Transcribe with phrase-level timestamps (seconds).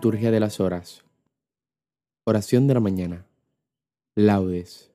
[0.00, 1.04] Liturgia de las Horas.
[2.24, 3.26] Oración de la mañana.
[4.14, 4.90] Laudes.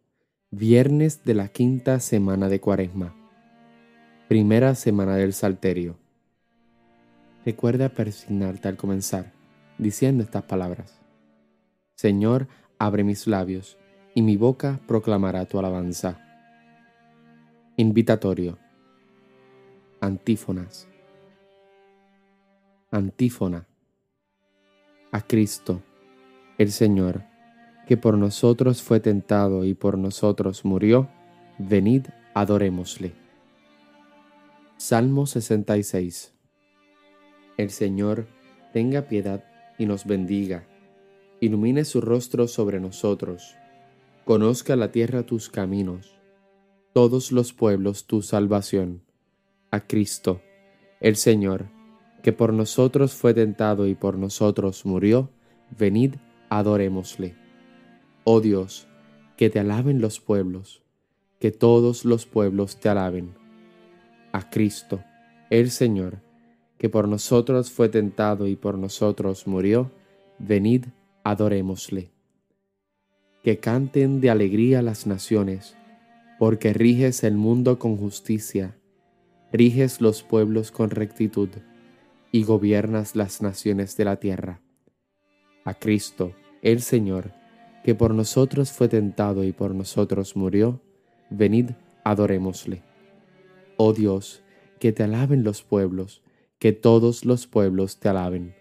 [0.49, 3.13] Viernes de la quinta semana de Cuaresma.
[4.27, 5.95] Primera semana del Salterio.
[7.45, 9.31] Recuerda persignarte al comenzar,
[9.77, 10.99] diciendo estas palabras.
[11.95, 12.47] Señor,
[12.79, 13.77] abre mis labios,
[14.15, 16.19] y mi boca proclamará tu alabanza.
[17.77, 18.57] Invitatorio.
[20.01, 20.87] Antífonas.
[22.89, 23.67] Antífona
[25.15, 25.81] a Cristo,
[26.57, 27.23] el Señor,
[27.87, 31.07] que por nosotros fue tentado y por nosotros murió,
[31.57, 33.13] venid, adorémosle.
[34.75, 36.33] Salmo 66
[37.55, 38.27] El Señor
[38.73, 39.45] tenga piedad
[39.77, 40.67] y nos bendiga,
[41.39, 43.55] ilumine su rostro sobre nosotros,
[44.25, 46.19] conozca la tierra tus caminos,
[46.91, 49.01] todos los pueblos tu salvación.
[49.71, 50.41] A Cristo,
[50.99, 51.67] el Señor,
[52.25, 55.29] que por nosotros fue tentado y por nosotros murió,
[55.77, 56.15] venid,
[56.49, 57.35] adorémosle.
[58.23, 58.87] Oh Dios,
[59.37, 60.81] que te alaben los pueblos,
[61.39, 63.35] que todos los pueblos te alaben.
[64.31, 65.03] A Cristo,
[65.51, 66.23] el Señor,
[66.79, 69.91] que por nosotros fue tentado y por nosotros murió,
[70.39, 70.85] venid,
[71.23, 72.09] adorémosle.
[73.43, 75.77] Que canten de alegría las naciones,
[76.39, 78.75] porque riges el mundo con justicia,
[79.53, 81.49] riges los pueblos con rectitud
[82.35, 84.59] y gobiernas las naciones de la tierra.
[85.63, 87.31] A Cristo, el Señor,
[87.81, 90.81] que por nosotros fue tentado y por nosotros murió,
[91.29, 91.69] venid,
[92.03, 92.83] adorémosle.
[93.77, 94.43] Oh Dios,
[94.81, 96.23] que te alaben los pueblos,
[96.59, 98.53] que todos los pueblos te alaben.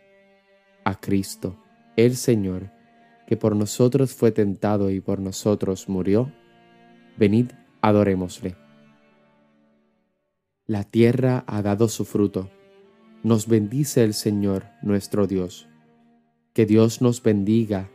[0.84, 1.56] A Cristo,
[1.96, 2.70] el Señor,
[3.26, 6.32] que por nosotros fue tentado y por nosotros murió,
[7.16, 7.50] venid,
[7.80, 8.54] adorémosle.
[10.64, 12.50] La tierra ha dado su fruto
[13.24, 15.66] nos bendice el Señor nuestro Dios.
[16.52, 17.90] Que Dios nos bendiga,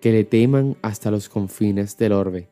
[0.00, 2.50] que le teman hasta los confines del orbe.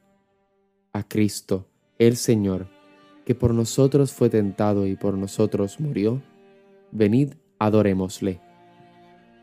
[0.92, 1.66] A Cristo,
[1.98, 2.68] el Señor,
[3.26, 6.22] que por nosotros fue tentado y por nosotros murió,
[6.92, 8.40] venid, adorémosle.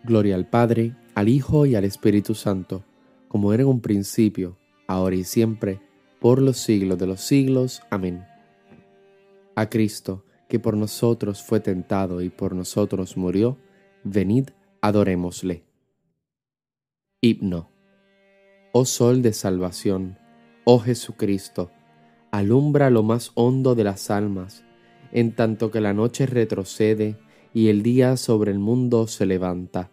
[0.05, 2.85] Gloria al Padre, al Hijo y al Espíritu Santo,
[3.27, 5.81] como era en un principio, ahora y siempre,
[6.21, 7.81] por los siglos de los siglos.
[7.89, 8.25] Amén.
[9.55, 13.57] A Cristo, que por nosotros fue tentado y por nosotros murió,
[14.03, 14.49] venid,
[14.81, 15.63] adorémosle.
[17.21, 17.69] Himno.
[18.71, 20.17] Oh Sol de salvación,
[20.63, 21.71] oh Jesucristo,
[22.31, 24.63] alumbra lo más hondo de las almas,
[25.11, 27.17] en tanto que la noche retrocede
[27.53, 29.89] y el día sobre el mundo se levanta.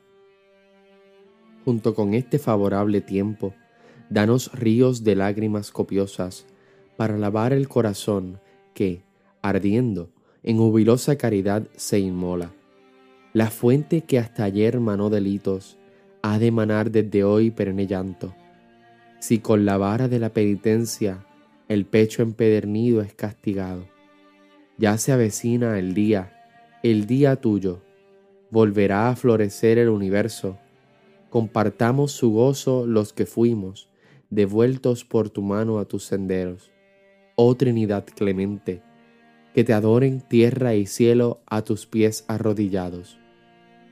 [1.64, 3.54] Junto con este favorable tiempo,
[4.10, 6.46] danos ríos de lágrimas copiosas
[6.96, 8.40] para lavar el corazón
[8.74, 9.02] que,
[9.40, 10.10] ardiendo,
[10.44, 12.52] en jubilosa caridad se inmola.
[13.32, 15.78] La fuente que hasta ayer manó delitos,
[16.22, 18.34] ha de manar desde hoy perenne llanto.
[19.18, 21.26] Si con la vara de la penitencia
[21.68, 23.86] el pecho empedernido es castigado,
[24.76, 26.32] ya se avecina el día,
[26.82, 27.80] el día tuyo,
[28.50, 30.58] volverá a florecer el universo.
[31.30, 33.88] Compartamos su gozo los que fuimos,
[34.30, 36.70] devueltos por tu mano a tus senderos.
[37.34, 38.82] Oh Trinidad clemente,
[39.54, 43.18] que te adoren tierra y cielo a tus pies arrodillados,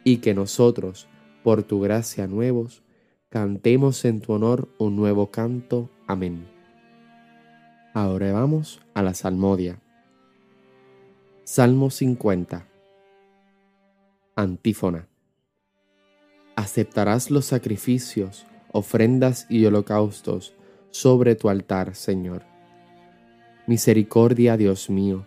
[0.03, 1.09] y que nosotros,
[1.45, 2.83] por tu gracia nuevos,
[3.29, 5.89] cantemos en tu honor un nuevo canto.
[6.09, 6.49] Amén.
[7.95, 9.81] Ahora vamos a la salmodia.
[11.45, 12.67] Salmo 50.
[14.35, 15.09] Antífona.
[16.57, 20.55] Aceptarás los sacrificios, ofrendas y holocaustos
[20.91, 22.43] sobre tu altar, Señor.
[23.67, 25.27] Misericordia, Dios mío,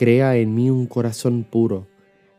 [0.00, 1.86] Crea en mí un corazón puro,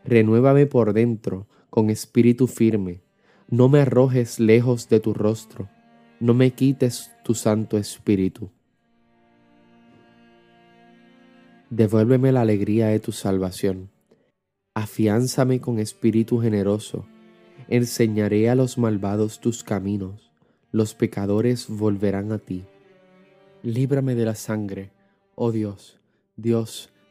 [0.03, 3.03] renuévame por dentro con espíritu firme,
[3.49, 5.69] no me arrojes lejos de tu rostro,
[6.19, 8.49] no me quites tu Santo Espíritu.
[11.69, 13.91] Devuélveme la alegría de tu salvación.
[14.73, 17.05] Afiánzame con espíritu generoso.
[17.67, 20.31] Enseñaré a los malvados tus caminos.
[20.71, 22.65] Los pecadores volverán a ti.
[23.61, 24.89] Líbrame de la sangre,
[25.35, 25.99] oh Dios,
[26.37, 26.91] Dios,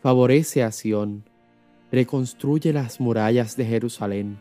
[0.00, 1.24] favorece a Sión,
[1.90, 4.38] reconstruye las murallas de Jerusalén.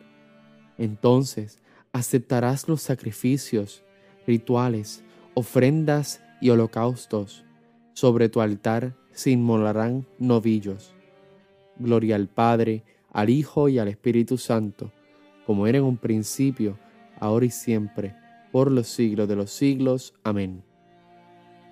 [0.77, 1.59] Entonces
[1.94, 3.83] aceptarás los sacrificios,
[4.25, 7.44] rituales, ofrendas y holocaustos.
[7.94, 10.94] Sobre tu altar se inmolarán novillos.
[11.80, 14.92] Gloria al Padre, al Hijo y al Espíritu Santo,
[15.45, 16.77] como era en un principio,
[17.19, 18.15] ahora y siempre,
[18.51, 20.13] por los siglos de los siglos.
[20.24, 20.63] Amén.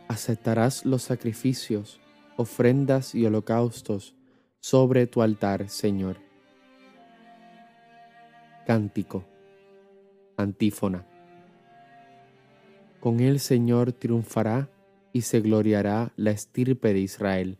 [0.07, 1.99] Aceptarás los sacrificios,
[2.37, 4.15] ofrendas y holocaustos
[4.59, 6.17] sobre tu altar, Señor.
[8.65, 9.23] Cántico.
[10.37, 11.05] Antífona.
[12.99, 14.69] Con el Señor triunfará
[15.13, 17.57] y se gloriará la estirpe de Israel.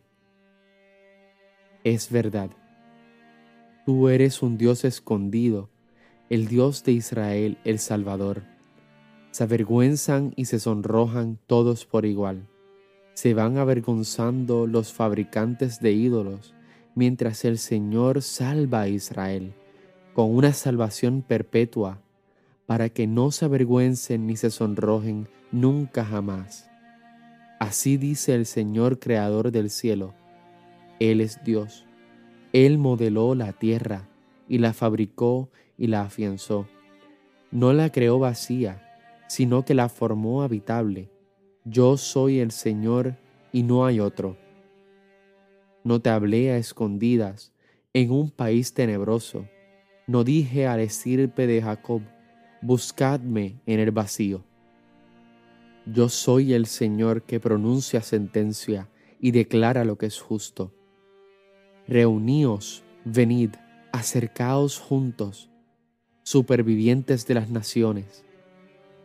[1.84, 2.50] Es verdad,
[3.86, 5.70] tú eres un Dios escondido,
[6.32, 8.42] el Dios de Israel, el Salvador.
[9.30, 12.48] Se avergüenzan y se sonrojan todos por igual.
[13.16, 16.54] Se van avergonzando los fabricantes de ídolos,
[16.94, 19.54] mientras el Señor salva a Israel
[20.14, 22.00] con una salvación perpetua
[22.66, 26.70] para que no se avergüencen ni se sonrojen nunca jamás.
[27.60, 30.14] Así dice el Señor Creador del cielo.
[31.00, 31.86] Él es Dios.
[32.54, 34.08] Él modeló la tierra
[34.48, 36.68] y la fabricó y la afianzó.
[37.52, 38.82] No la creó vacía,
[39.28, 41.10] sino que la formó habitable.
[41.68, 43.16] Yo soy el Señor
[43.52, 44.38] y no hay otro.
[45.84, 47.54] No te hablé a escondidas
[47.92, 49.48] en un país tenebroso.
[50.06, 52.04] No dije al estirpe de Jacob,
[52.62, 54.44] buscadme en el vacío.
[55.88, 58.88] Yo soy el Señor que pronuncia sentencia
[59.20, 60.72] y declara lo que es justo.
[61.88, 63.52] Reuníos, venid,
[63.92, 65.50] acercaos juntos,
[66.22, 68.25] supervivientes de las naciones.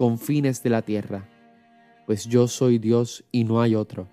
[0.00, 1.28] con fines de la tierra,
[2.06, 4.08] pues yo soy Dios y no hay otro.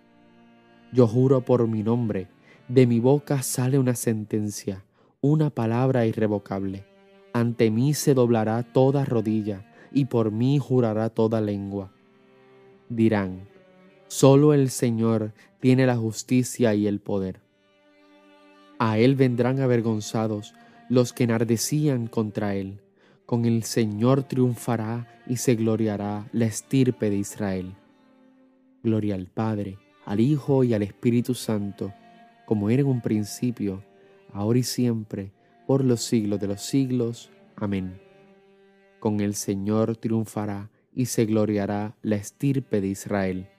[0.91, 2.27] Yo juro por mi nombre,
[2.67, 4.83] de mi boca sale una sentencia,
[5.21, 6.83] una palabra irrevocable
[7.39, 11.91] ante mí se doblará toda rodilla y por mí jurará toda lengua.
[12.89, 13.47] Dirán,
[14.07, 17.41] solo el Señor tiene la justicia y el poder.
[18.79, 20.53] A Él vendrán avergonzados
[20.89, 22.79] los que enardecían contra Él.
[23.27, 27.75] Con el Señor triunfará y se gloriará la estirpe de Israel.
[28.81, 31.93] Gloria al Padre, al Hijo y al Espíritu Santo,
[32.45, 33.83] como era en un principio,
[34.31, 35.33] ahora y siempre,
[35.67, 37.29] por los siglos de los siglos.
[37.57, 37.99] Amén.
[39.01, 43.49] Con el Señor triunfará y se gloriará la estirpe de Israel.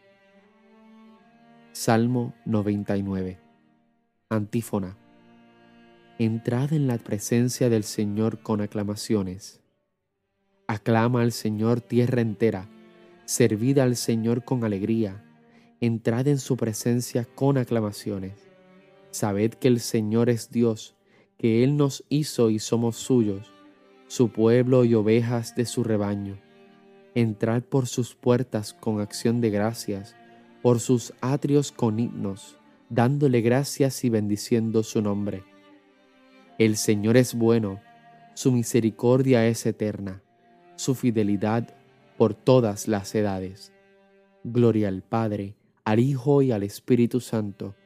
[1.73, 3.39] Salmo 99.
[4.31, 4.97] Antífona.
[6.21, 9.61] Entrad en la presencia del Señor con aclamaciones.
[10.67, 12.69] Aclama al Señor tierra entera,
[13.25, 15.25] servid al Señor con alegría,
[15.81, 18.33] entrad en su presencia con aclamaciones.
[19.13, 20.97] Sabed que el Señor es Dios,
[21.39, 23.53] que Él nos hizo y somos suyos,
[24.09, 26.37] su pueblo y ovejas de su rebaño.
[27.15, 30.17] Entrad por sus puertas con acción de gracias,
[30.63, 32.57] por sus atrios con himnos,
[32.91, 35.45] dándole gracias y bendiciendo su nombre.
[36.59, 37.81] El Señor es bueno,
[38.35, 40.25] su misericordia es eterna,
[40.75, 41.73] su fidelidad
[42.17, 43.73] por todas las edades.
[44.43, 47.77] Gloria al Padre, al Hijo y al Espíritu Santo,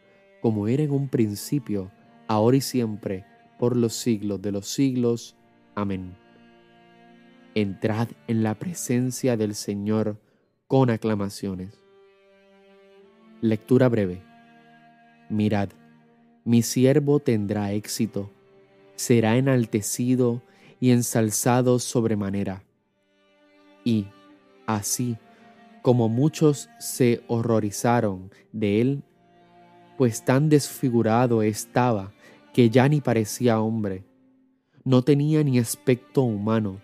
[0.40, 1.92] como era en un principio,
[2.28, 3.26] ahora y siempre,
[3.58, 5.36] por los siglos de los siglos.
[5.74, 6.16] Amén.
[7.54, 10.18] Entrad en la presencia del Señor
[10.66, 11.78] con aclamaciones.
[13.42, 14.22] Lectura breve.
[15.28, 15.68] Mirad,
[16.46, 18.30] mi siervo tendrá éxito,
[19.02, 20.42] será enaltecido
[20.78, 22.62] y ensalzado sobremanera.
[23.84, 24.06] Y,
[24.64, 25.16] así,
[25.82, 29.02] como muchos se horrorizaron de él,
[29.98, 32.12] pues tan desfigurado estaba
[32.54, 34.04] que ya ni parecía hombre,
[34.84, 36.80] no tenía ni aspecto humano.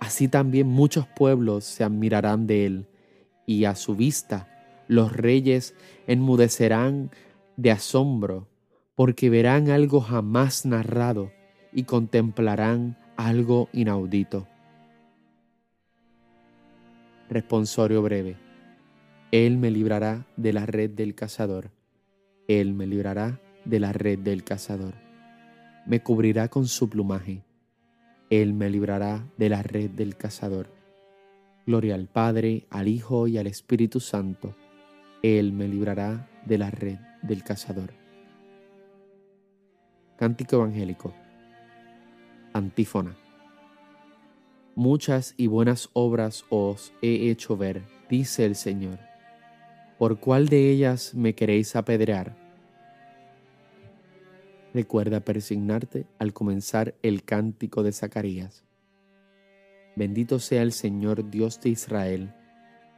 [0.00, 2.88] Así también muchos pueblos se admirarán de él,
[3.44, 4.48] y a su vista
[4.88, 5.74] los reyes
[6.06, 7.10] enmudecerán
[7.58, 8.48] de asombro,
[8.94, 11.32] porque verán algo jamás narrado
[11.72, 14.46] y contemplarán algo inaudito.
[17.28, 18.36] Responsorio breve.
[19.32, 21.70] Él me librará de la red del cazador.
[22.46, 24.94] Él me librará de la red del cazador.
[25.86, 27.42] Me cubrirá con su plumaje.
[28.30, 30.68] Él me librará de la red del cazador.
[31.66, 34.54] Gloria al Padre, al Hijo y al Espíritu Santo.
[35.22, 38.03] Él me librará de la red del cazador.
[40.16, 41.12] Cántico Evangélico.
[42.52, 43.16] Antífona.
[44.76, 49.00] Muchas y buenas obras os he hecho ver, dice el Señor.
[49.98, 52.36] ¿Por cuál de ellas me queréis apedrear?
[54.72, 58.62] Recuerda persignarte al comenzar el cántico de Zacarías.
[59.96, 62.32] Bendito sea el Señor Dios de Israel,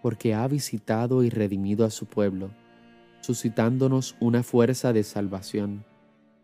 [0.02, 2.50] porque ha visitado y redimido a su pueblo,
[3.22, 5.86] suscitándonos una fuerza de salvación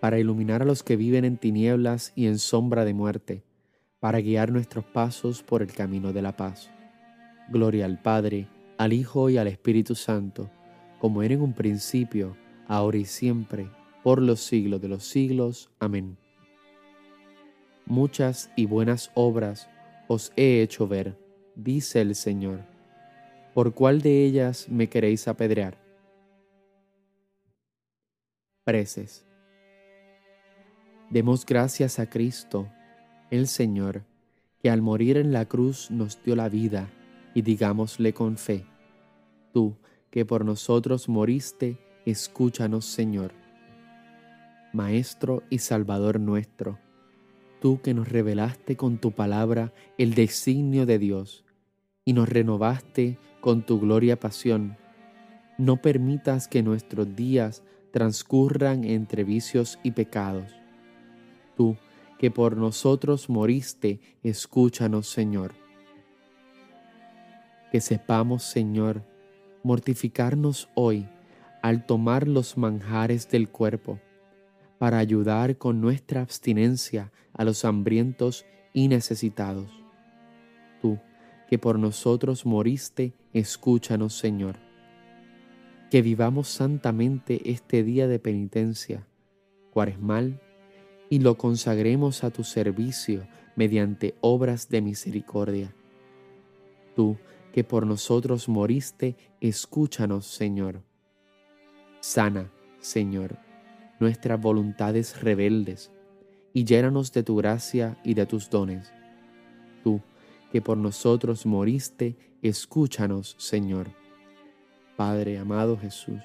[0.00, 3.44] para iluminar a los que viven en tinieblas y en sombra de muerte,
[4.00, 6.70] para guiar nuestros pasos por el camino de la paz.
[7.50, 10.50] Gloria al Padre, al Hijo y al Espíritu Santo,
[10.98, 13.70] como era en un principio, ahora y siempre,
[14.02, 15.70] por los siglos de los siglos.
[15.78, 16.16] Amén.
[17.84, 19.68] Muchas y buenas obras
[20.08, 21.18] os he hecho ver,
[21.54, 22.64] dice el Señor.
[23.52, 25.76] ¿Por cuál de ellas me queréis apedrear?
[28.64, 29.29] Preces.
[31.10, 32.68] Demos gracias a Cristo,
[33.32, 34.04] el Señor,
[34.62, 36.88] que al morir en la cruz nos dio la vida
[37.34, 38.64] y digámosle con fe,
[39.52, 39.74] tú
[40.12, 43.32] que por nosotros moriste, escúchanos Señor.
[44.72, 46.78] Maestro y Salvador nuestro,
[47.60, 51.44] tú que nos revelaste con tu palabra el designio de Dios
[52.04, 54.76] y nos renovaste con tu gloria pasión,
[55.58, 60.59] no permitas que nuestros días transcurran entre vicios y pecados.
[61.60, 61.76] Tú
[62.18, 65.52] que por nosotros moriste, escúchanos Señor
[67.70, 69.04] que sepamos, Señor,
[69.62, 71.08] mortificarnos hoy
[71.62, 74.00] al tomar los manjares del cuerpo,
[74.78, 79.70] para ayudar con nuestra abstinencia a los hambrientos y necesitados.
[80.80, 80.98] Tú,
[81.48, 84.56] que por nosotros moriste, escúchanos, Señor.
[85.90, 89.06] Que vivamos santamente este día de penitencia,
[89.70, 90.40] cuaresmal,
[91.10, 93.26] y lo consagremos a tu servicio
[93.56, 95.74] mediante obras de misericordia.
[96.94, 97.18] Tú,
[97.52, 100.82] que por nosotros moriste, escúchanos, Señor.
[101.98, 103.36] Sana, Señor,
[103.98, 105.90] nuestras voluntades rebeldes,
[106.52, 108.92] y llénanos de tu gracia y de tus dones.
[109.82, 110.00] Tú,
[110.52, 113.90] que por nosotros moriste, escúchanos, Señor.
[114.96, 116.20] Padre amado Jesús,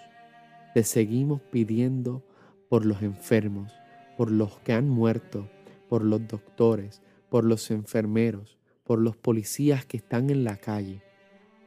[0.73, 2.23] te seguimos pidiendo
[2.69, 3.71] por los enfermos,
[4.17, 5.49] por los que han muerto,
[5.89, 11.01] por los doctores, por los enfermeros, por los policías que están en la calle,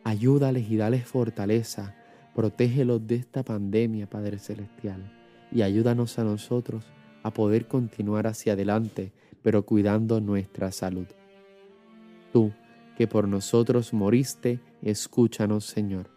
[0.08, 1.94] Ayúdales y dales fortaleza.
[2.34, 5.12] Protégelos de esta pandemia, Padre Celestial.
[5.52, 6.86] Y ayúdanos a nosotros
[7.22, 9.12] a poder continuar hacia adelante,
[9.42, 11.06] pero cuidando nuestra salud.
[12.32, 12.52] Tú,
[12.96, 16.08] que por nosotros moriste, escúchanos, Señor.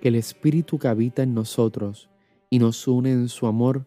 [0.00, 2.08] que el Espíritu que habita en nosotros
[2.48, 3.86] y nos une en su amor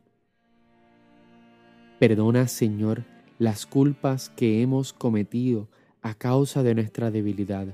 [2.01, 3.05] Perdona, Señor,
[3.37, 5.67] las culpas que hemos cometido
[6.01, 7.67] a causa de nuestra debilidad,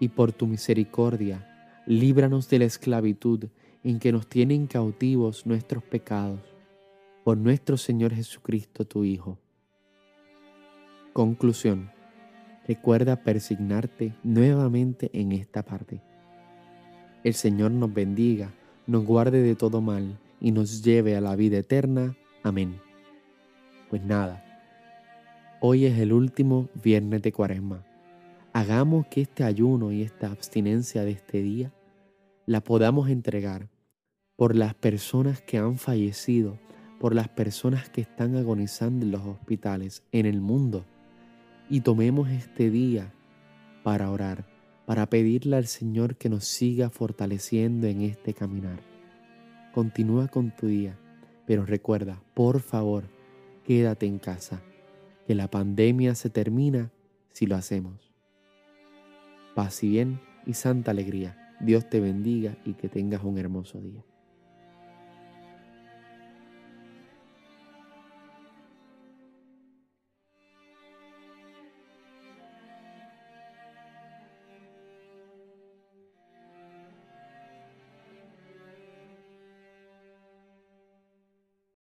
[0.00, 3.44] y por tu misericordia, líbranos de la esclavitud
[3.84, 6.40] en que nos tienen cautivos nuestros pecados,
[7.22, 9.38] por nuestro Señor Jesucristo, tu Hijo.
[11.12, 11.92] Conclusión.
[12.66, 16.02] Recuerda persignarte nuevamente en esta parte.
[17.22, 18.52] El Señor nos bendiga,
[18.88, 22.16] nos guarde de todo mal y nos lleve a la vida eterna.
[22.42, 22.87] Amén.
[23.88, 24.44] Pues nada,
[25.60, 27.84] hoy es el último viernes de cuaresma.
[28.52, 31.72] Hagamos que este ayuno y esta abstinencia de este día
[32.46, 33.68] la podamos entregar
[34.36, 36.58] por las personas que han fallecido,
[37.00, 40.84] por las personas que están agonizando en los hospitales en el mundo.
[41.70, 43.12] Y tomemos este día
[43.82, 44.44] para orar
[44.88, 48.80] para pedirle al Señor que nos siga fortaleciendo en este caminar.
[49.74, 50.98] Continúa con tu día,
[51.46, 53.04] pero recuerda, por favor,
[53.68, 54.62] quédate en casa,
[55.26, 56.90] que la pandemia se termina
[57.32, 58.14] si lo hacemos.
[59.54, 61.54] Paz y bien y santa alegría.
[61.60, 64.07] Dios te bendiga y que tengas un hermoso día.